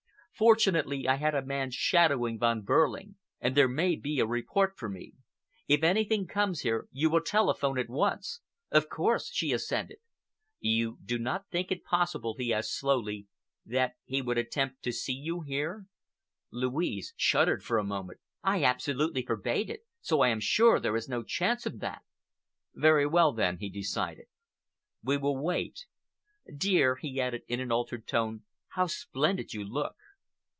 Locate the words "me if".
4.89-5.83